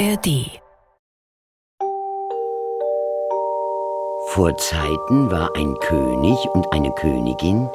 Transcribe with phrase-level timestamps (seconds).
[0.00, 0.48] ARD
[4.28, 7.68] Vor Zeiten war ein König und eine Königin,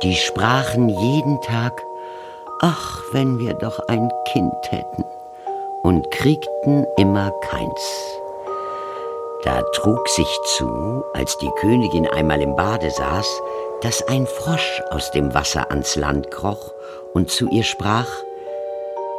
[0.00, 1.82] die sprachen jeden Tag,
[2.60, 5.02] ach, wenn wir doch ein Kind hätten,
[5.82, 8.20] und kriegten immer keins.
[9.42, 13.42] Da trug sich zu, als die Königin einmal im Bade saß,
[13.80, 16.72] dass ein Frosch aus dem Wasser ans Land kroch
[17.12, 18.06] und zu ihr sprach,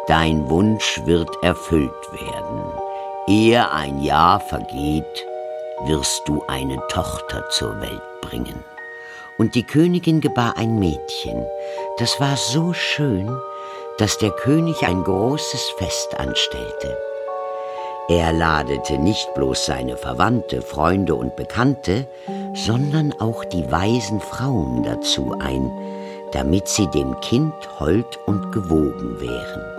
[0.07, 2.61] Dein Wunsch wird erfüllt werden.
[3.27, 5.25] Ehe ein Jahr vergeht,
[5.85, 8.63] wirst du eine Tochter zur Welt bringen.
[9.38, 11.45] Und die Königin gebar ein Mädchen,
[11.98, 13.38] das war so schön,
[13.98, 16.98] dass der König ein großes Fest anstellte.
[18.07, 22.07] Er ladete nicht bloß seine Verwandte, Freunde und Bekannte,
[22.53, 25.70] sondern auch die weisen Frauen dazu ein,
[26.31, 29.77] damit sie dem Kind hold und gewogen wären.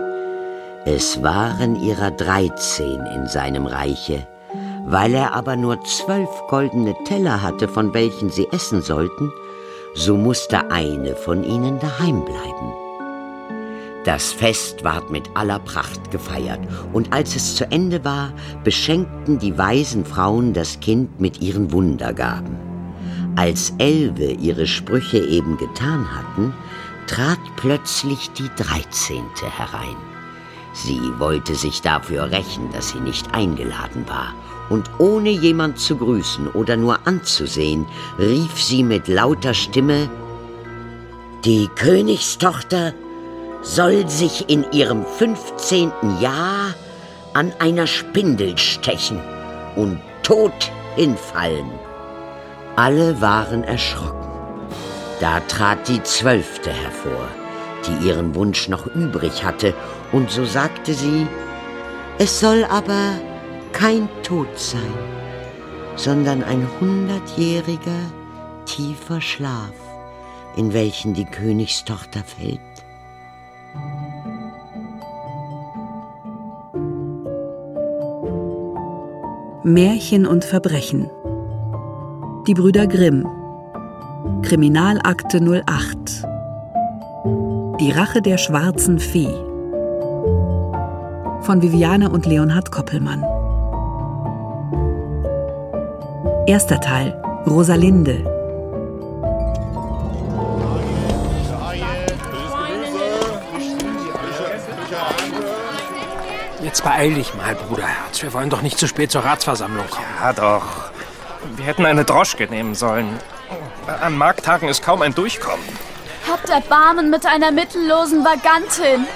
[0.91, 4.27] Es waren ihrer dreizehn in seinem Reiche,
[4.87, 9.31] weil er aber nur zwölf goldene Teller hatte, von welchen sie essen sollten,
[9.93, 12.73] so musste eine von ihnen daheim bleiben.
[14.03, 19.55] Das Fest ward mit aller Pracht gefeiert, und als es zu Ende war, beschenkten die
[19.59, 22.57] weisen Frauen das Kind mit ihren Wundergaben.
[23.35, 26.51] Als Elve ihre Sprüche eben getan hatten,
[27.05, 30.18] trat plötzlich die Dreizehnte herein.
[30.73, 34.33] Sie wollte sich dafür rächen, dass sie nicht eingeladen war,
[34.69, 37.87] und ohne jemand zu grüßen oder nur anzusehen,
[38.19, 40.09] rief sie mit lauter Stimme
[41.43, 42.93] Die Königstochter
[43.61, 46.73] soll sich in ihrem fünfzehnten Jahr
[47.33, 49.19] an einer Spindel stechen
[49.75, 51.69] und tot hinfallen.
[52.75, 54.29] Alle waren erschrocken.
[55.19, 57.27] Da trat die Zwölfte hervor,
[57.85, 59.73] die ihren Wunsch noch übrig hatte,
[60.11, 61.27] und so sagte sie,
[62.17, 63.13] es soll aber
[63.71, 64.93] kein Tod sein,
[65.95, 68.01] sondern ein hundertjähriger,
[68.65, 69.73] tiefer Schlaf,
[70.55, 72.59] in welchen die Königstochter fällt.
[79.63, 81.09] Märchen und Verbrechen.
[82.47, 83.27] Die Brüder Grimm.
[84.41, 86.23] Kriminalakte 08.
[87.79, 89.48] Die Rache der schwarzen Fee.
[91.49, 93.23] Von Viviane und Leonhard Koppelmann.
[96.45, 97.19] Erster Teil.
[97.47, 98.23] Rosalinde.
[106.61, 108.21] Jetzt beeil dich mal, Bruderherz.
[108.21, 110.05] Wir wollen doch nicht zu spät zur Ratsversammlung kommen.
[110.21, 110.91] Ja, doch.
[111.55, 113.07] Wir hätten eine Droschke nehmen sollen.
[113.87, 115.65] An Markttagen ist kaum ein Durchkommen.
[116.29, 119.07] Habt Erbarmen mit einer mittellosen Vagantin.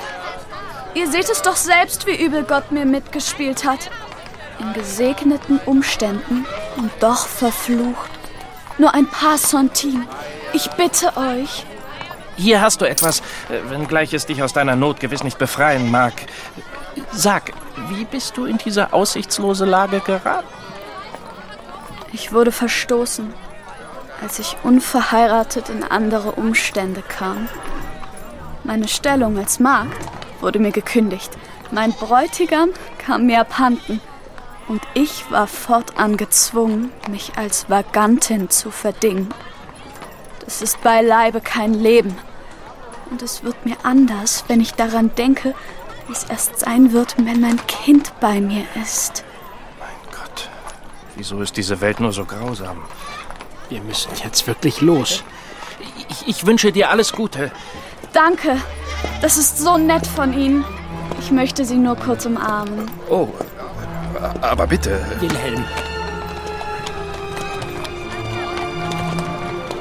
[0.96, 3.90] Ihr seht es doch selbst, wie übel Gott mir mitgespielt hat.
[4.60, 6.46] In gesegneten Umständen
[6.78, 8.12] und doch verflucht.
[8.78, 10.06] Nur ein paar Centime.
[10.54, 11.66] Ich bitte euch.
[12.36, 16.14] Hier hast du etwas, äh, wenngleich es dich aus deiner Not gewiss nicht befreien mag.
[17.12, 17.54] Sag,
[17.90, 20.48] wie bist du in diese aussichtslose Lage geraten?
[22.12, 23.34] Ich wurde verstoßen,
[24.22, 27.50] als ich unverheiratet in andere Umstände kam.
[28.64, 29.98] Meine Stellung als Magd
[30.44, 31.32] wurde mir gekündigt.
[31.72, 34.00] Mein Bräutigam kam mir abhanden.
[34.68, 39.34] Und ich war fortan gezwungen, mich als Vagantin zu verdingen.
[40.46, 42.16] Das ist beileibe kein Leben.
[43.10, 45.54] Und es wird mir anders, wenn ich daran denke,
[46.08, 49.24] wie es erst sein wird, wenn mein Kind bei mir ist.
[49.80, 50.50] Mein Gott,
[51.16, 52.84] wieso ist diese Welt nur so grausam?
[53.70, 55.24] Wir müssen jetzt wirklich los.
[56.10, 57.52] Ich, ich wünsche dir alles Gute.
[58.14, 58.62] Danke.
[59.22, 60.66] Das ist so nett von Ihnen.
[61.20, 62.90] Ich möchte Sie nur kurz umarmen.
[63.10, 63.28] Oh,
[64.42, 65.00] aber bitte.
[65.20, 65.64] Wilhelm.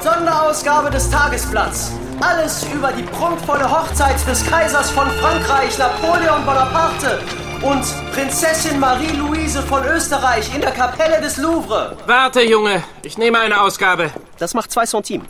[0.00, 1.92] Sonderausgabe des Tagesblatts.
[2.20, 7.20] Alles über die prunkvolle Hochzeit des Kaisers von Frankreich, Napoleon Bonaparte
[7.62, 7.82] und
[8.12, 11.96] Prinzessin Marie-Louise von Österreich in der Kapelle des Louvre.
[12.06, 12.82] Warte, Junge.
[13.02, 14.10] Ich nehme eine Ausgabe.
[14.38, 15.26] Das macht zwei Centimes.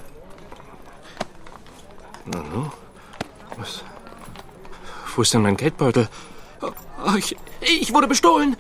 [5.15, 6.09] Wo ist denn mein Geldbeutel?
[6.63, 8.57] Oh, ich, ich wurde bestohlen.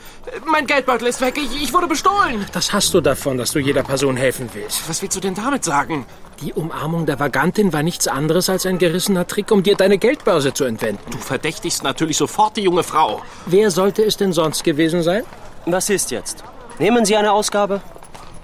[0.46, 1.34] Mein Geldbeutel ist weg.
[1.37, 2.44] Ich, ich wurde bestohlen.
[2.52, 4.88] Das hast du davon, dass du jeder Person helfen willst.
[4.88, 6.06] Was willst du denn damit sagen?
[6.40, 10.52] Die Umarmung der Vagantin war nichts anderes als ein gerissener Trick, um dir deine Geldbörse
[10.52, 11.08] zu entwenden.
[11.10, 13.22] Du verdächtigst natürlich sofort die junge Frau.
[13.46, 15.22] Wer sollte es denn sonst gewesen sein?
[15.66, 16.43] Was ist jetzt?
[16.81, 17.81] Nehmen Sie eine Ausgabe?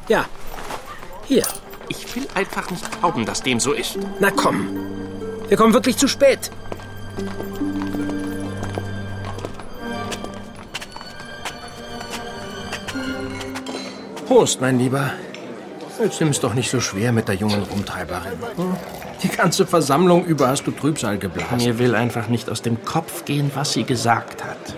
[0.06, 0.26] Ja.
[1.26, 1.43] Hier.
[1.88, 3.99] Ich will einfach nicht glauben, dass dem so ist.
[4.20, 4.69] Na komm.
[5.49, 6.50] Wir kommen wirklich zu spät.
[14.28, 15.10] Prost, mein Lieber.
[15.98, 18.32] Jetzt nimm es doch nicht so schwer mit der jungen Rumtreiberin.
[18.56, 18.76] Hm?
[19.22, 21.56] Die ganze Versammlung über hast du Trübsal geblasen.
[21.56, 24.76] Mir will einfach nicht aus dem Kopf gehen, was sie gesagt hat.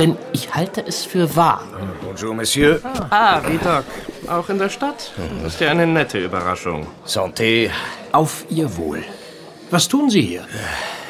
[0.00, 1.62] Denn ich halte es für wahr.
[2.02, 2.80] Bonjour, Monsieur.
[3.10, 3.84] Ah, Vidocq.
[4.26, 5.12] Auch in der Stadt?
[5.44, 6.88] Das ist ja eine nette Überraschung.
[7.06, 7.70] Santé.
[8.10, 9.04] Auf Ihr Wohl.
[9.70, 10.44] Was tun Sie hier?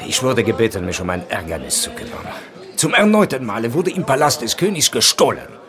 [0.07, 2.29] Ich wurde gebeten, mich um ein Ärgernis zu kümmern.
[2.77, 5.64] Zum erneuten Male wurde im Palast des Königs gestohlen.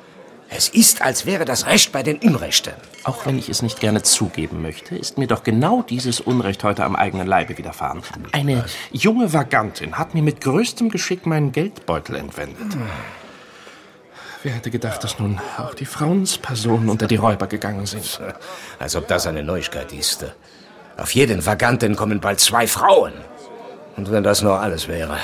[0.50, 2.74] Es ist, als wäre das Recht bei den Unrechten.
[3.04, 6.84] Auch wenn ich es nicht gerne zugeben möchte, ist mir doch genau dieses Unrecht heute
[6.84, 8.04] am eigenen Leibe widerfahren.
[8.32, 12.78] Eine junge Vagantin hat mir mit größtem Geschick meinen Geldbeutel entwendet.
[14.44, 18.20] Wer hätte gedacht, dass nun auch die Frauenspersonen unter die Räuber gegangen sind?
[18.78, 20.26] Als ob das eine Neuigkeit ist.
[20.98, 23.14] Auf jeden Vaganten kommen bald zwei Frauen.
[23.98, 25.18] Und wenn das nur alles wäre.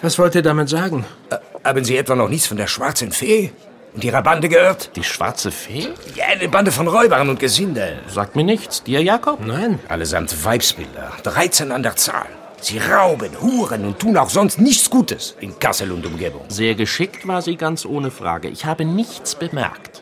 [0.00, 1.04] Was wollt ihr damit sagen?
[1.30, 3.50] Äh, haben Sie etwa noch nichts von der schwarzen Fee?
[3.98, 4.94] Und ihrer Bande gehört?
[4.94, 5.88] Die schwarze Fee?
[6.14, 7.98] Ja, eine Bande von Räubern und Gesindel.
[8.06, 8.84] Sagt mir nichts.
[8.84, 9.44] Dir, Jakob?
[9.44, 9.80] Nein.
[9.88, 11.10] Allesamt Weibsbilder.
[11.24, 12.28] 13 an der Zahl.
[12.60, 16.42] Sie rauben, huren und tun auch sonst nichts Gutes in Kassel und Umgebung.
[16.46, 18.46] Sehr geschickt war sie ganz ohne Frage.
[18.46, 19.97] Ich habe nichts bemerkt.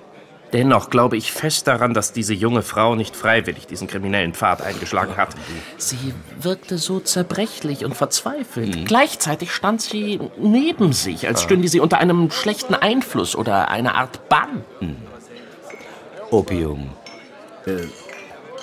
[0.57, 5.19] Dennoch glaube ich fest daran, dass diese junge Frau nicht freiwillig diesen kriminellen Pfad eingeschlagen
[5.19, 5.35] hat.
[5.77, 8.75] Sie wirkte so zerbrechlich und verzweifelt.
[8.75, 8.85] Mhm.
[8.87, 14.31] Gleichzeitig stand sie neben sich, als stünde sie unter einem schlechten Einfluss oder einer Art
[14.31, 14.65] Bann.
[14.81, 14.97] Mhm.
[16.31, 16.89] Opium.
[17.67, 17.89] Äh,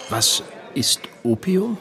[0.10, 0.42] was
[0.74, 1.78] ist Opium?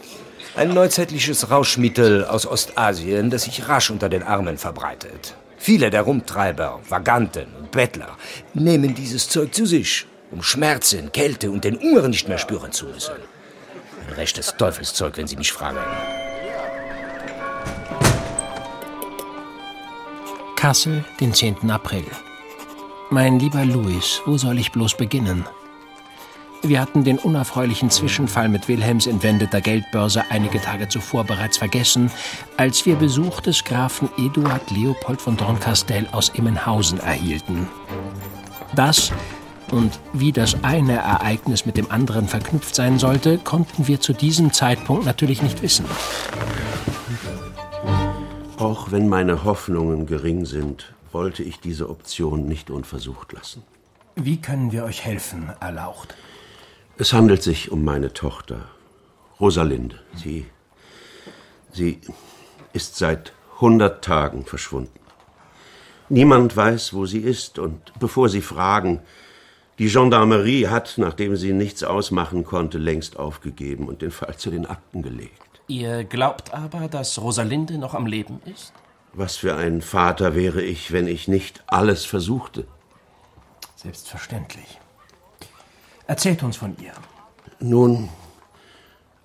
[0.55, 5.37] Ein neuzeitliches Rauschmittel aus Ostasien, das sich rasch unter den Armen verbreitet.
[5.65, 8.17] Viele der Rumtreiber, Vaganten und Bettler
[8.53, 12.87] nehmen dieses Zeug zu sich, um Schmerzen, Kälte und den Hunger nicht mehr spüren zu
[12.87, 13.15] müssen.
[14.05, 15.79] Ein rechtes Teufelszeug, wenn Sie mich fragen.
[20.57, 21.71] Kassel, den 10.
[21.71, 22.07] April.
[23.11, 25.47] Mein lieber Louis, wo soll ich bloß beginnen?
[26.65, 32.09] Wir hatten den unerfreulichen Zwischenfall mit Wilhelms entwendeter Geldbörse einige Tage zuvor bereits vergessen,
[32.57, 37.69] als wir Besuch des Grafen Eduard Leopold von Dorncastell aus Immenhausen erhielten.
[38.77, 39.11] Das
[39.73, 44.53] und wie das eine Ereignis mit dem anderen verknüpft sein sollte, konnten wir zu diesem
[44.53, 45.87] Zeitpunkt natürlich nicht wissen.
[48.59, 53.65] Auch wenn meine Hoffnungen gering sind, wollte ich diese Option nicht unversucht lassen.
[54.15, 56.15] Wie können wir euch helfen, Erlaucht?
[56.99, 58.69] Es handelt sich um meine Tochter,
[59.41, 59.99] Rosalinde.
[60.15, 60.47] Sie,
[61.73, 62.01] sie
[62.73, 65.01] ist seit hundert Tagen verschwunden.
[66.09, 69.01] Niemand weiß, wo sie ist, und bevor Sie fragen,
[69.79, 74.67] die Gendarmerie hat, nachdem sie nichts ausmachen konnte, längst aufgegeben und den Fall zu den
[74.67, 75.33] Akten gelegt.
[75.69, 78.75] Ihr glaubt aber, dass Rosalinde noch am Leben ist?
[79.15, 82.67] Was für ein Vater wäre ich, wenn ich nicht alles versuchte?
[83.77, 84.79] Selbstverständlich.
[86.07, 86.93] Erzählt uns von ihr.
[87.61, 88.09] Nun,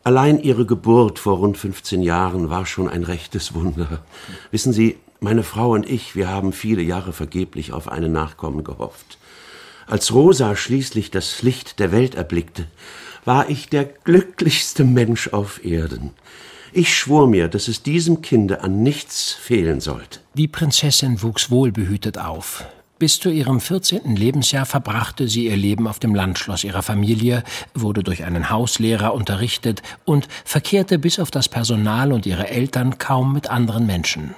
[0.04, 4.04] allein ihre Geburt vor rund 15 Jahren war schon ein rechtes Wunder.
[4.52, 9.18] Wissen Sie, meine Frau und ich, wir haben viele Jahre vergeblich auf einen Nachkommen gehofft.
[9.88, 12.68] Als Rosa schließlich das Licht der Welt erblickte,
[13.26, 16.12] war ich der glücklichste Mensch auf Erden.
[16.74, 20.20] Ich schwor mir, dass es diesem Kinde an nichts fehlen sollte.
[20.34, 22.66] Die Prinzessin wuchs wohlbehütet auf.
[23.00, 24.16] Bis zu ihrem 14.
[24.16, 27.44] Lebensjahr verbrachte sie ihr Leben auf dem Landschloss ihrer Familie,
[27.76, 33.34] wurde durch einen Hauslehrer unterrichtet und verkehrte bis auf das Personal und ihre Eltern kaum
[33.34, 34.34] mit anderen Menschen.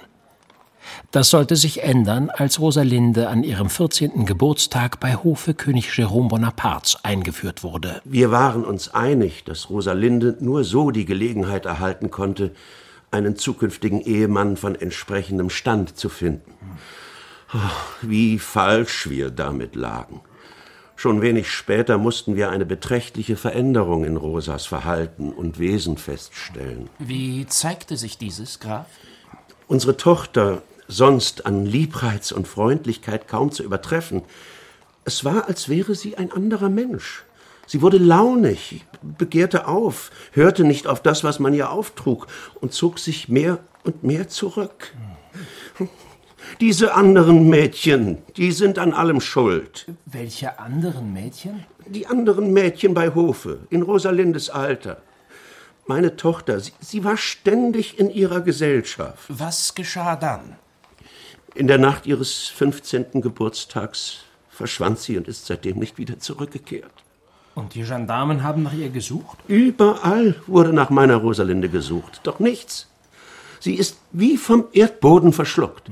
[1.11, 4.25] Das sollte sich ändern, als Rosalinde an ihrem 14.
[4.25, 8.01] Geburtstag bei Hofe König Jérôme Bonapartes eingeführt wurde.
[8.03, 12.51] Wir waren uns einig, dass Rosalinde nur so die Gelegenheit erhalten konnte,
[13.11, 16.51] einen zukünftigen Ehemann von entsprechendem Stand zu finden.
[18.01, 20.21] Wie falsch wir damit lagen.
[20.95, 26.89] Schon wenig später mussten wir eine beträchtliche Veränderung in Rosas Verhalten und Wesen feststellen.
[26.99, 28.87] Wie zeigte sich dieses, Graf?
[29.67, 34.23] Unsere Tochter, sonst an Liebreiz und Freundlichkeit kaum zu übertreffen,
[35.05, 37.23] es war, als wäre sie ein anderer Mensch.
[37.65, 42.27] Sie wurde launig, begehrte auf, hörte nicht auf das, was man ihr auftrug,
[42.59, 44.91] und zog sich mehr und mehr zurück.
[46.59, 49.87] Diese anderen Mädchen, die sind an allem schuld.
[50.05, 51.65] Welche anderen Mädchen?
[51.85, 55.01] Die anderen Mädchen bei Hofe, in Rosalindes Alter.
[55.87, 59.25] Meine Tochter, sie, sie war ständig in ihrer Gesellschaft.
[59.27, 60.55] Was geschah dann?
[61.55, 63.21] In der Nacht ihres 15.
[63.21, 64.19] Geburtstags
[64.49, 66.91] verschwand sie und ist seitdem nicht wieder zurückgekehrt.
[67.55, 69.37] Und die Gendarmen haben nach ihr gesucht?
[69.47, 72.87] Überall wurde nach meiner Rosalinde gesucht, doch nichts.
[73.59, 75.89] Sie ist wie vom Erdboden verschluckt.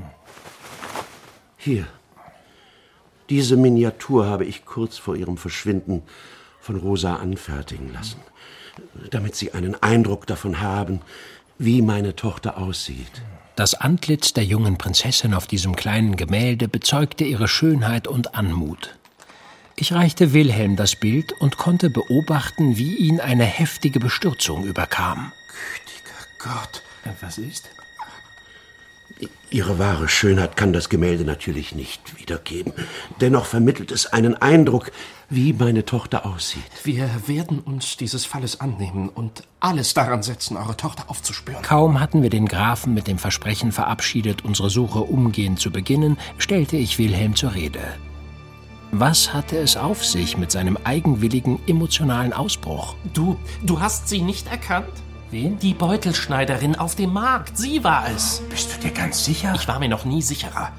[1.57, 1.87] Hier.
[3.29, 6.03] Diese Miniatur habe ich kurz vor ihrem Verschwinden
[6.61, 8.21] von Rosa anfertigen lassen,
[9.09, 11.01] damit Sie einen Eindruck davon haben,
[11.57, 13.21] wie meine Tochter aussieht.
[13.55, 18.95] Das Antlitz der jungen Prinzessin auf diesem kleinen Gemälde bezeugte ihre Schönheit und Anmut.
[19.75, 25.31] Ich reichte Wilhelm das Bild und konnte beobachten, wie ihn eine heftige Bestürzung überkam.
[25.85, 26.83] Gütiger Gott.
[27.21, 27.69] Was ist?
[29.49, 32.73] Ihre wahre Schönheit kann das Gemälde natürlich nicht wiedergeben.
[33.21, 34.91] Dennoch vermittelt es einen Eindruck,
[35.29, 36.63] wie meine Tochter aussieht.
[36.83, 41.61] Wir werden uns dieses Falles annehmen und alles daran setzen, eure Tochter aufzuspüren.
[41.61, 46.75] Kaum hatten wir den Grafen mit dem Versprechen verabschiedet, unsere Suche umgehend zu beginnen, stellte
[46.75, 47.81] ich Wilhelm zur Rede.
[48.91, 52.95] Was hatte es auf sich mit seinem eigenwilligen emotionalen Ausbruch?
[53.13, 54.87] Du, du hast sie nicht erkannt?
[55.29, 55.59] Wen?
[55.59, 57.57] Die Beutelschneiderin auf dem Markt.
[57.57, 58.41] Sie war es.
[58.49, 59.53] Bist du dir ganz sicher?
[59.55, 60.71] Ich war mir noch nie sicherer.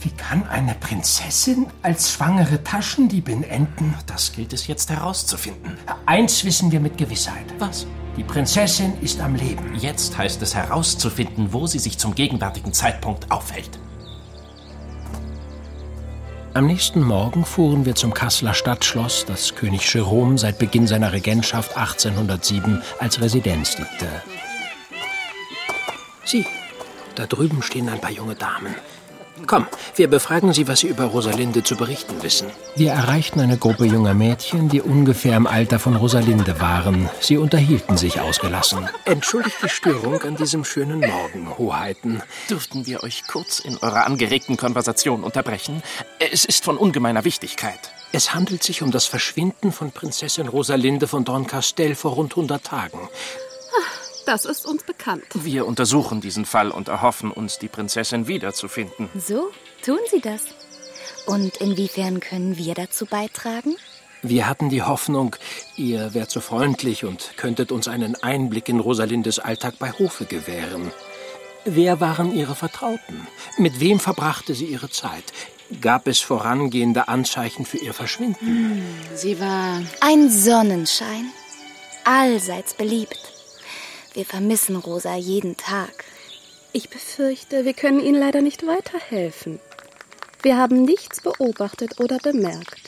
[0.00, 3.94] Wie kann eine Prinzessin als schwangere Taschendiebin enden?
[4.06, 5.78] Das gilt es jetzt herauszufinden.
[6.04, 7.46] Eins wissen wir mit Gewissheit.
[7.58, 7.86] Was?
[8.18, 9.74] Die Prinzessin ist am Leben.
[9.74, 13.78] Jetzt heißt es herauszufinden, wo sie sich zum gegenwärtigen Zeitpunkt aufhält.
[16.54, 21.78] Am nächsten Morgen fuhren wir zum Kasseler Stadtschloss, das König Jerome seit Beginn seiner Regentschaft
[21.78, 24.06] 1807 als Residenz diente.
[26.26, 26.44] Sieh,
[27.14, 28.74] da drüben stehen ein paar junge Damen.
[29.46, 32.48] Komm, wir befragen sie, was sie über Rosalinde zu berichten wissen.
[32.76, 37.08] Wir erreichten eine Gruppe junger Mädchen, die ungefähr im Alter von Rosalinde waren.
[37.20, 38.88] Sie unterhielten sich ausgelassen.
[39.04, 42.22] Entschuldigt die Störung an diesem schönen Morgen, Hoheiten.
[42.48, 45.82] Dürften wir euch kurz in eurer angeregten Konversation unterbrechen?
[46.18, 47.92] Es ist von ungemeiner Wichtigkeit.
[48.12, 53.08] Es handelt sich um das Verschwinden von Prinzessin Rosalinde von Dorncastel vor rund 100 Tagen.
[54.26, 55.24] Das ist uns bekannt.
[55.34, 59.08] Wir untersuchen diesen Fall und erhoffen uns, die Prinzessin wiederzufinden.
[59.18, 59.50] So,
[59.84, 60.46] tun Sie das.
[61.26, 63.76] Und inwiefern können wir dazu beitragen?
[64.22, 65.34] Wir hatten die Hoffnung,
[65.76, 70.92] ihr wärt so freundlich und könntet uns einen Einblick in Rosalindes Alltag bei Hofe gewähren.
[71.64, 73.26] Wer waren Ihre Vertrauten?
[73.58, 75.24] Mit wem verbrachte sie ihre Zeit?
[75.80, 78.46] Gab es vorangehende Anzeichen für ihr Verschwinden?
[78.46, 78.82] Hm,
[79.16, 81.30] sie war ein Sonnenschein,
[82.04, 83.31] allseits beliebt.
[84.14, 86.04] Wir vermissen Rosa jeden Tag.
[86.72, 89.58] Ich befürchte, wir können Ihnen leider nicht weiterhelfen.
[90.42, 92.80] Wir haben nichts beobachtet oder bemerkt.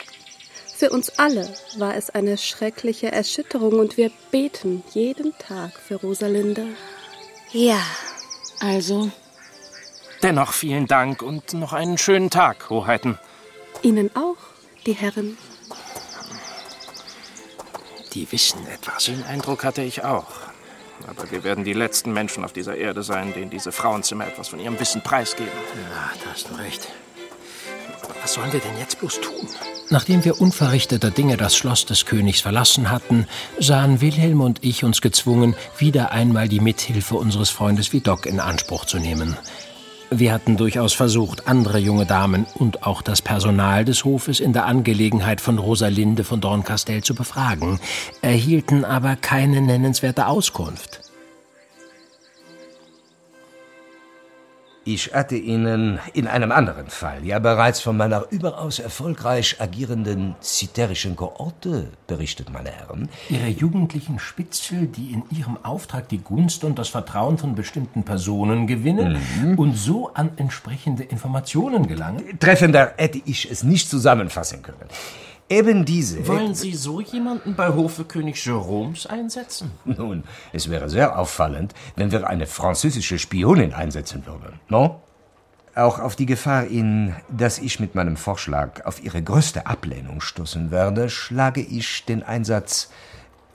[0.76, 6.66] Für uns alle war es eine schreckliche Erschütterung und wir beten jeden Tag für Rosalinde.
[7.52, 7.81] Ja,
[8.61, 9.11] also.
[10.23, 13.19] Dennoch vielen Dank und noch einen schönen Tag, Hoheiten.
[13.83, 14.37] Ihnen auch,
[14.85, 15.38] die Herren.
[18.12, 19.04] Die wissen etwas.
[19.04, 20.26] Den Eindruck hatte ich auch.
[21.06, 24.58] Aber wir werden die letzten Menschen auf dieser Erde sein, denen diese Frauenzimmer etwas von
[24.58, 25.52] ihrem Wissen preisgeben.
[25.52, 26.88] Ja, da hast du recht.
[28.22, 29.48] Was sollen wir denn jetzt bloß tun?
[29.90, 33.26] Nachdem wir unverrichteter Dinge das Schloss des Königs verlassen hatten,
[33.60, 38.86] sahen Wilhelm und ich uns gezwungen, wieder einmal die Mithilfe unseres Freundes Vidocq in Anspruch
[38.86, 39.36] zu nehmen.
[40.11, 44.66] Wir hatten durchaus versucht, andere junge Damen und auch das Personal des Hofes in der
[44.66, 47.80] Angelegenheit von Rosalinde von Dorncastel zu befragen,
[48.23, 51.03] erhielten aber keine nennenswerte Auskunft.
[54.87, 61.17] Ich hatte Ihnen in einem anderen Fall ja bereits von meiner überaus erfolgreich agierenden ziterischen
[61.17, 63.09] Kohorte berichtet, meine Herren.
[63.31, 68.67] Ihre jugendlichen Spitzel, die in ihrem Auftrag die Gunst und das Vertrauen von bestimmten Personen
[68.67, 69.59] gewinnen mhm.
[69.59, 72.38] und so an entsprechende Informationen gelangen?
[72.38, 74.85] Treffender hätte ich es nicht zusammenfassen können.
[75.48, 76.26] Eben diese.
[76.26, 79.72] Wollen Sie so jemanden bei Hofe König Jeroms einsetzen?
[79.84, 85.00] Nun, es wäre sehr auffallend, wenn wir eine französische Spionin einsetzen würden, no?
[85.74, 90.70] Auch auf die Gefahr hin, dass ich mit meinem Vorschlag auf Ihre größte Ablehnung stoßen
[90.70, 92.90] werde, schlage ich den Einsatz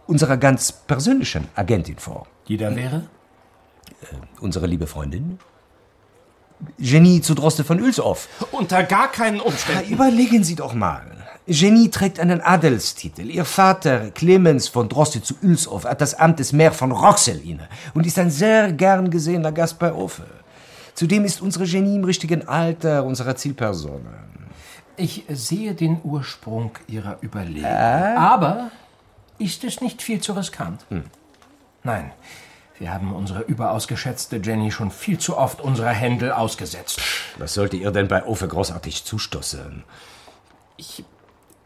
[0.05, 2.27] unserer ganz persönlichen Agentin vor.
[2.49, 3.07] Die da wäre?
[4.01, 5.39] Äh, unsere liebe Freundin?
[6.77, 8.27] Genie zu Droste von Ulshoff.
[8.51, 9.89] Unter gar keinen Umständen.
[9.89, 11.18] Ja, überlegen Sie doch mal.
[11.49, 13.27] Genie trägt einen Adelstitel.
[13.29, 17.67] Ihr Vater, Clemens von Droste zu Ulshoff, hat das Amt des Maire von Roxel inne
[17.95, 20.25] und ist ein sehr gern gesehener Gast bei Ofe.
[20.93, 24.05] Zudem ist unsere Genie im richtigen Alter unserer Zielperson.
[24.95, 27.63] Ich sehe den Ursprung Ihrer Überlegung.
[27.63, 28.15] Äh?
[28.15, 28.69] Aber
[29.39, 30.85] ist es nicht viel zu riskant?
[30.89, 31.05] Hm.
[31.83, 32.11] Nein,
[32.77, 37.01] wir haben unsere überaus geschätzte Jenny schon viel zu oft unserer Händel ausgesetzt.
[37.39, 39.83] Was sollte ihr denn bei Ofe großartig zustoßen?
[40.77, 41.03] Ich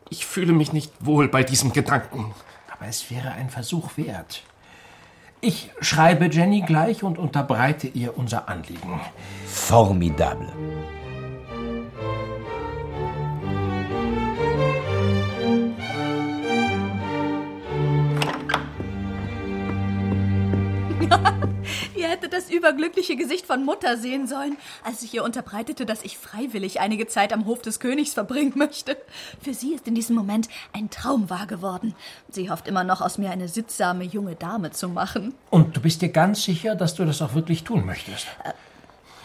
[0.10, 2.34] ich fühle mich nicht wohl bei diesem Gedanken.
[2.72, 4.44] Aber es wäre ein Versuch wert.
[5.42, 9.02] Ich schreibe Jenny gleich und unterbreite ihr unser Anliegen.
[9.46, 10.48] Formidable.
[22.44, 27.08] Das überglückliche Gesicht von Mutter sehen sollen, als ich ihr unterbreitete, dass ich freiwillig einige
[27.08, 28.98] Zeit am Hof des Königs verbringen möchte.
[29.42, 31.96] Für sie ist in diesem Moment ein Traum wahr geworden.
[32.30, 35.34] Sie hofft immer noch, aus mir eine sittsame junge Dame zu machen.
[35.50, 38.28] Und du bist dir ganz sicher, dass du das auch wirklich tun möchtest?
[38.44, 38.54] Äh,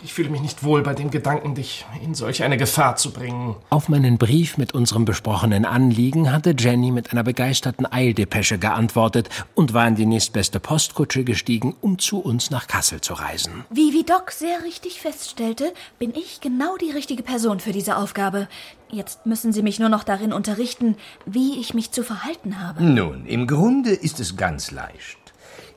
[0.02, 3.56] ich fühle mich nicht wohl bei dem Gedanken, dich in solch eine Gefahr zu bringen.
[3.70, 9.74] Auf meinen Brief mit unserem besprochenen Anliegen hatte Jenny mit einer begeisterten Eildepesche geantwortet und
[9.74, 13.64] war in die nächstbeste Postkutsche gestiegen, um zu uns nach Kassel zu reisen.
[13.70, 18.48] Wie wie Doc sehr richtig feststellte, bin ich genau die richtige Person für diese Aufgabe.
[18.90, 22.82] Jetzt müssen Sie mich nur noch darin unterrichten, wie ich mich zu verhalten habe.
[22.82, 25.18] Nun, im Grunde ist es ganz leicht.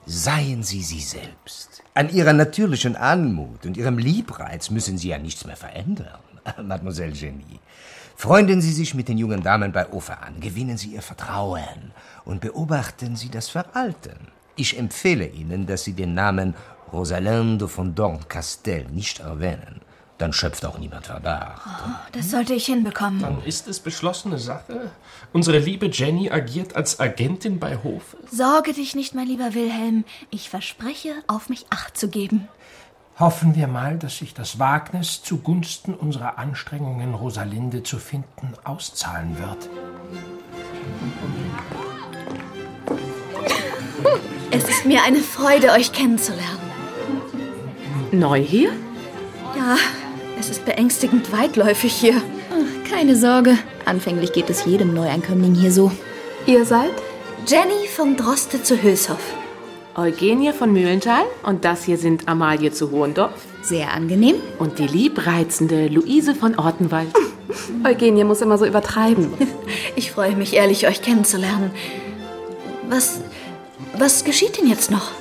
[0.05, 1.83] Seien Sie sie selbst.
[1.93, 6.19] An Ihrer natürlichen Anmut und Ihrem Liebreiz müssen Sie ja nichts mehr verändern,
[6.63, 7.59] Mademoiselle Genie.
[8.15, 11.91] Freunden Sie sich mit den jungen Damen bei Ofer an, gewinnen Sie ihr Vertrauen
[12.25, 14.27] und beobachten Sie das Verhalten.
[14.55, 16.55] Ich empfehle Ihnen, dass Sie den Namen
[16.91, 19.81] Rosalinde von Dorncastel nicht erwähnen
[20.21, 21.61] dann schöpft auch niemand Verdacht.
[21.65, 23.21] Oh, das sollte ich hinbekommen.
[23.21, 24.91] Dann ist es beschlossene Sache.
[25.33, 28.17] Unsere liebe Jenny agiert als Agentin bei Hofe.
[28.31, 30.05] Sorge dich nicht, mein lieber Wilhelm.
[30.29, 32.47] Ich verspreche, auf mich acht zu geben.
[33.19, 39.69] Hoffen wir mal, dass sich das Wagnis zugunsten unserer Anstrengungen, Rosalinde zu finden, auszahlen wird.
[44.51, 46.59] Es ist mir eine Freude, euch kennenzulernen.
[48.11, 48.71] Neu hier?
[49.57, 49.77] Ja,
[50.41, 52.19] es ist beängstigend weitläufig hier.
[52.89, 53.57] keine Sorge.
[53.85, 55.91] Anfänglich geht es jedem Neuankömmling hier so.
[56.47, 56.91] Ihr seid?
[57.45, 59.35] Jenny von Droste zu Hülshoff.
[59.95, 63.33] Eugenie von Mühlenthal und das hier sind Amalie zu Hohendorf.
[63.61, 64.35] Sehr angenehm.
[64.57, 67.09] Und die liebreizende Luise von Ortenwald.
[67.85, 69.33] Eugenie muss immer so übertreiben.
[69.95, 71.71] Ich freue mich ehrlich, euch kennenzulernen.
[72.89, 73.21] Was.
[73.97, 75.11] Was geschieht denn jetzt noch?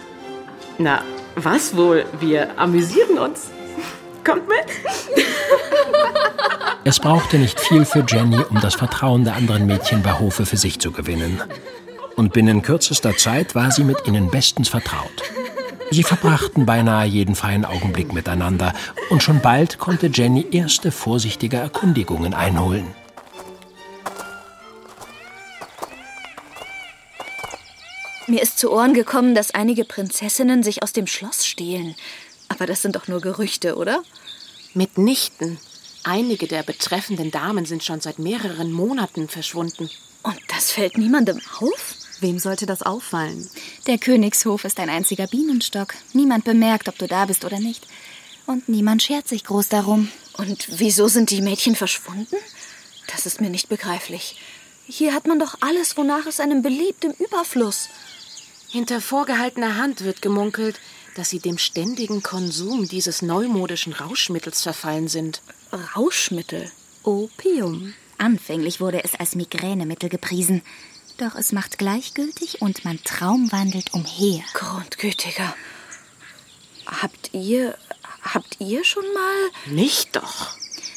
[0.78, 1.02] Na,
[1.34, 2.04] was wohl?
[2.20, 3.50] Wir amüsieren uns.
[4.24, 4.66] Kommt mit.
[6.84, 10.56] Es brauchte nicht viel für Jenny, um das Vertrauen der anderen Mädchen bei Hofe für
[10.56, 11.40] sich zu gewinnen.
[12.16, 15.22] Und binnen kürzester Zeit war sie mit ihnen bestens vertraut.
[15.90, 18.72] Sie verbrachten beinahe jeden freien Augenblick miteinander
[19.10, 22.86] und schon bald konnte Jenny erste vorsichtige Erkundigungen einholen.
[28.28, 31.96] Mir ist zu Ohren gekommen, dass einige Prinzessinnen sich aus dem Schloss stehlen.
[32.50, 34.02] Aber das sind doch nur Gerüchte, oder?
[34.74, 35.58] Mitnichten.
[36.02, 39.88] Einige der betreffenden Damen sind schon seit mehreren Monaten verschwunden.
[40.22, 41.94] Und das fällt niemandem auf?
[42.20, 43.48] Wem sollte das auffallen?
[43.86, 45.94] Der Königshof ist ein einziger Bienenstock.
[46.12, 47.86] Niemand bemerkt, ob du da bist oder nicht.
[48.46, 50.08] Und niemand schert sich groß darum.
[50.36, 52.36] Und wieso sind die Mädchen verschwunden?
[53.06, 54.36] Das ist mir nicht begreiflich.
[54.86, 57.88] Hier hat man doch alles, wonach es einem beliebt, im Überfluss.
[58.68, 60.80] Hinter vorgehaltener Hand wird gemunkelt,
[61.14, 65.42] dass sie dem ständigen Konsum dieses neumodischen Rauschmittels verfallen sind.
[65.96, 66.70] Rauschmittel?
[67.02, 67.94] Opium.
[68.18, 70.62] Anfänglich wurde es als Migränemittel gepriesen.
[71.18, 74.42] Doch es macht gleichgültig und man traumwandelt umher.
[74.54, 75.54] Grundgütiger.
[76.86, 77.76] Habt ihr.
[78.22, 79.74] Habt ihr schon mal.
[79.74, 80.48] Nicht doch.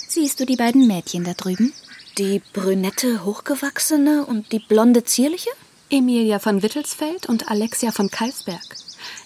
[0.08, 1.74] Siehst du die beiden Mädchen da drüben?
[2.18, 5.50] Die brünette, hochgewachsene und die blonde, zierliche?
[5.90, 8.62] Emilia von Wittelsfeld und Alexia von Kalsberg.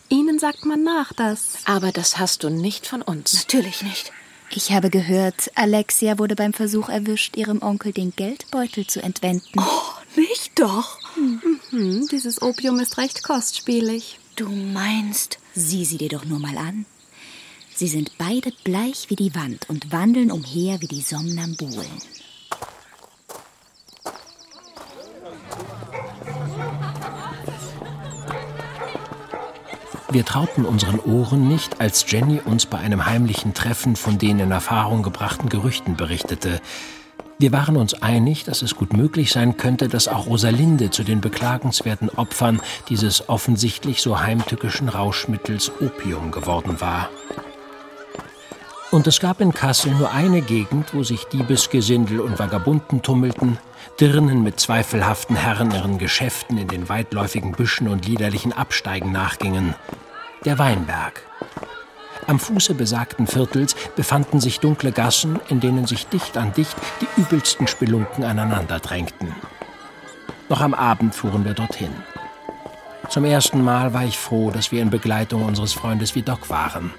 [0.10, 1.58] Ihnen sagt man nach, dass.
[1.66, 3.34] Aber das hast du nicht von uns.
[3.34, 4.12] Natürlich nicht.
[4.50, 9.60] Ich habe gehört, Alexia wurde beim Versuch erwischt, ihrem Onkel den Geldbeutel zu entwenden.
[9.60, 11.00] Oh, nicht doch.
[11.72, 14.20] Mhm, dieses Opium ist recht kostspielig.
[14.38, 15.40] Du meinst.
[15.54, 16.86] Sieh sie dir doch nur mal an.
[17.76, 22.02] Sie sind beide bleich wie die Wand und wandeln umher wie die Somnambulen.
[30.18, 34.50] Wir trauten unseren Ohren nicht, als Jenny uns bei einem heimlichen Treffen von den in
[34.50, 36.60] Erfahrung gebrachten Gerüchten berichtete.
[37.38, 41.22] Wir waren uns einig, dass es gut möglich sein könnte, dass auch Rosalinde zu den
[41.22, 47.12] beklagenswerten Opfern dieses offensichtlich so heimtückischen Rauschmittels Opium geworden war.
[48.90, 53.60] Und es gab in Kassel nur eine Gegend, wo sich Diebesgesindel und Vagabunden tummelten,
[54.00, 59.76] Dirnen mit zweifelhaften Herren ihren Geschäften in den weitläufigen Büschen und liederlichen Absteigen nachgingen.
[60.48, 61.24] Der Weinberg.
[62.26, 67.20] Am Fuße besagten Viertels befanden sich dunkle Gassen, in denen sich dicht an dicht die
[67.20, 69.36] übelsten Spelunken aneinander drängten.
[70.48, 71.94] Noch am Abend fuhren wir dorthin.
[73.10, 76.94] Zum ersten Mal war ich froh, dass wir in Begleitung unseres Freundes Vidocq waren.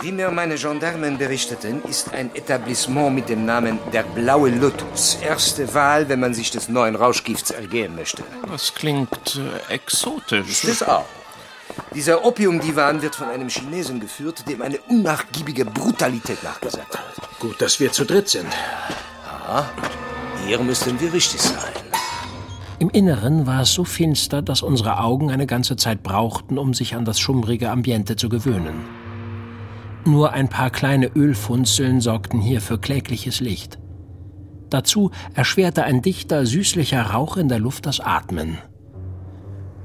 [0.00, 5.74] Wie mir meine Gendarmen berichteten, ist ein Etablissement mit dem Namen Der Blaue Lotus erste
[5.74, 8.22] Wahl, wenn man sich des neuen Rauschgifts ergehen möchte.
[8.48, 10.48] Das klingt äh, exotisch.
[10.48, 11.04] Ist es auch.
[11.94, 17.40] Dieser Opiumdivan wird von einem Chinesen geführt, dem eine unnachgiebige Brutalität nachgesagt wird.
[17.40, 18.48] Gut, dass wir zu dritt sind.
[19.46, 19.70] Ja,
[20.46, 21.72] hier müssten wir richtig sein.
[22.78, 26.96] Im Inneren war es so finster, dass unsere Augen eine ganze Zeit brauchten, um sich
[26.96, 28.84] an das schummrige Ambiente zu gewöhnen.
[30.04, 33.78] Nur ein paar kleine Ölfunzeln sorgten hier für klägliches Licht.
[34.68, 38.58] Dazu erschwerte ein dichter, süßlicher Rauch in der Luft das Atmen.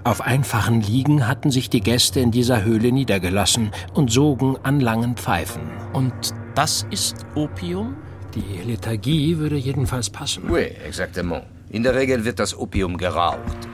[0.08, 5.17] Auf einfachen Liegen hatten sich die Gäste in dieser Höhle niedergelassen und sogen an langen
[5.17, 5.63] Pfeifen.
[5.91, 6.13] Und
[6.56, 7.98] das ist Opium?
[8.34, 10.43] Die Lethargie würde jedenfalls passen.
[10.50, 11.43] Oui, exactement.
[11.72, 13.67] In der Regel wird das Opium geraucht.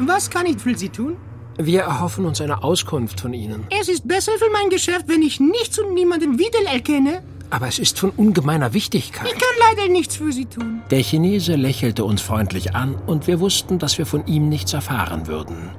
[0.00, 1.18] Was kann ich für Sie tun?
[1.56, 3.64] Wir erhoffen uns eine Auskunft von Ihnen.
[3.70, 7.22] Es ist besser für mein Geschäft, wenn ich nichts und niemanden wieder erkenne.
[7.50, 9.26] Aber es ist von ungemeiner Wichtigkeit.
[9.26, 10.82] Ich kann leider nichts für Sie tun.
[10.90, 15.26] Der Chinese lächelte uns freundlich an und wir wussten, dass wir von ihm nichts erfahren
[15.26, 15.70] würden.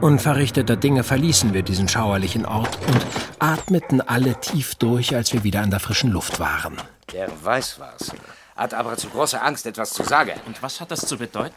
[0.00, 3.06] Unverrichteter Dinge verließen wir diesen schauerlichen Ort und
[3.38, 6.76] atmeten alle tief durch, als wir wieder an der frischen Luft waren.
[7.12, 8.12] Der weiß was,
[8.56, 10.32] hat aber zu große Angst, etwas zu sagen.
[10.46, 11.54] Und was hat das zu bedeuten?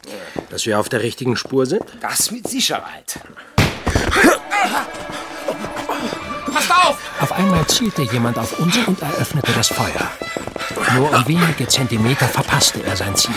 [0.49, 1.83] Dass wir auf der richtigen Spur sind?
[1.99, 3.19] Das mit Sicherheit.
[6.51, 6.97] Passt auf!
[7.21, 10.11] Auf einmal zielte jemand auf uns und eröffnete das Feuer.
[10.95, 13.33] Nur um wenige Zentimeter verpasste er sein Ziel.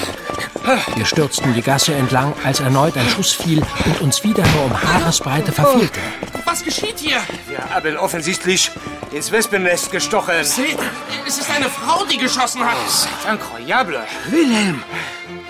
[0.95, 4.83] Wir stürzten die Gasse entlang, als erneut ein Schuss fiel und uns wieder nur um
[4.83, 6.01] Haaresbreite verfehlte.
[6.45, 7.21] Was geschieht hier?
[7.49, 8.71] Wir haben offensichtlich
[9.11, 10.45] ins Wespennest gestochen.
[10.45, 10.79] Seht,
[11.27, 12.77] es ist eine Frau, die geschossen hat.
[12.89, 14.03] C'est incroyable.
[14.31, 14.83] Wilhelm!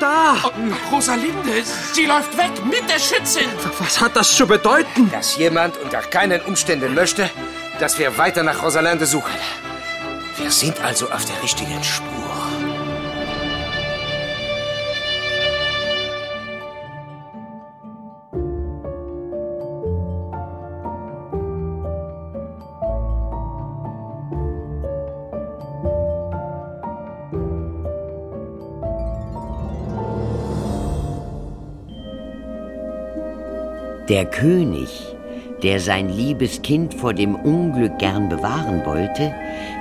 [0.02, 0.34] Da!
[0.42, 1.62] Oh, Rosalinde,
[1.92, 3.48] sie läuft weg mit der Schützin.
[3.78, 5.08] Was hat das zu bedeuten?
[5.12, 7.30] Dass jemand unter keinen Umständen möchte,
[7.78, 9.30] dass wir weiter nach Rosalinde suchen.
[10.38, 12.21] Wir sind also auf der richtigen Spur.
[34.12, 34.90] Der König,
[35.62, 39.34] der sein liebes Kind vor dem Unglück gern bewahren wollte,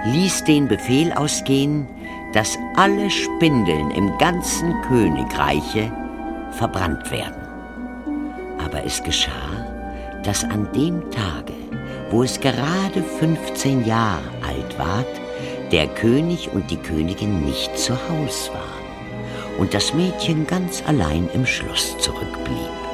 [0.05, 1.85] ließ den Befehl ausgehen,
[2.31, 5.91] dass alle Spindeln im ganzen Königreiche
[6.51, 7.43] verbrannt werden.
[8.65, 9.67] Aber es geschah,
[10.23, 11.53] dass an dem Tage,
[12.09, 15.21] wo es gerade 15 Jahre alt ward,
[15.73, 21.45] der König und die Königin nicht zu Haus waren und das Mädchen ganz allein im
[21.45, 22.90] Schloss zurückblieb.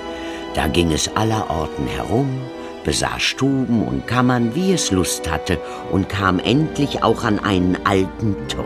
[0.57, 2.41] Da ging es allerorten herum,
[2.83, 5.59] besah Stuben und Kammern, wie es Lust hatte,
[5.91, 8.65] und kam endlich auch an einen alten Turm.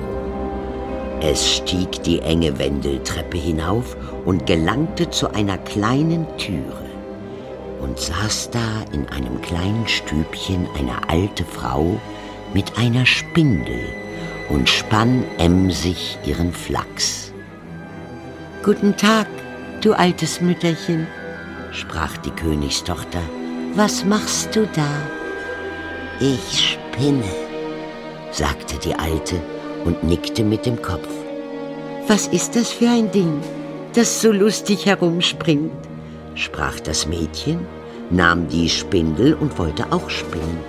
[1.20, 6.86] Es stieg die enge Wendeltreppe hinauf und gelangte zu einer kleinen Türe
[7.82, 12.00] und saß da in einem kleinen Stübchen eine alte Frau
[12.54, 13.84] mit einer Spindel
[14.48, 17.34] und spann emsig ihren Flachs.
[18.64, 19.28] Guten Tag,
[19.82, 21.06] du altes Mütterchen,
[21.72, 23.22] sprach die Königstochter.
[23.74, 24.90] Was machst du da?
[26.20, 27.24] Ich spinne,
[28.32, 29.42] sagte die Alte
[29.86, 31.10] und nickte mit dem Kopf.
[32.08, 33.42] Was ist das für ein Ding,
[33.94, 35.72] das so lustig herumspringt?
[36.36, 37.66] sprach das Mädchen,
[38.10, 40.60] nahm die Spindel und wollte auch spinnen.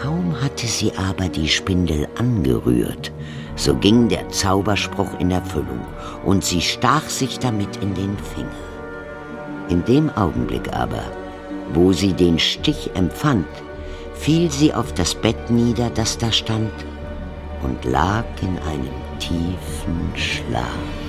[0.00, 3.12] Kaum hatte sie aber die Spindel angerührt,
[3.56, 5.84] so ging der Zauberspruch in Erfüllung
[6.24, 8.61] und sie stach sich damit in den Finger.
[9.68, 11.04] In dem Augenblick aber,
[11.72, 13.46] wo sie den Stich empfand,
[14.14, 16.72] fiel sie auf das Bett nieder, das da stand,
[17.62, 21.01] und lag in einem tiefen Schlaf.